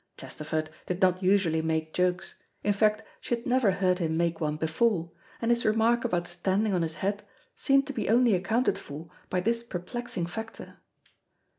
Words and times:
Chesterford 0.17 0.71
did 0.87 0.99
not 0.99 1.21
usually 1.21 1.61
make 1.61 1.93
jokes, 1.93 2.33
in 2.63 2.73
fact 2.73 3.03
she 3.19 3.35
had 3.35 3.45
never 3.45 3.69
heard 3.69 3.99
him 3.99 4.17
make 4.17 4.41
one 4.41 4.55
before, 4.57 5.11
and 5.39 5.51
his 5.51 5.63
remark 5.63 6.03
about 6.03 6.25
standing 6.25 6.73
on 6.73 6.81
his 6.81 6.95
head 7.05 7.21
seemed 7.55 7.85
to 7.85 7.93
be 7.93 8.09
only 8.09 8.33
accounted 8.33 8.79
for 8.79 9.11
by 9.29 9.39
this 9.41 9.61
perplexing 9.61 10.25
factor. 10.25 10.79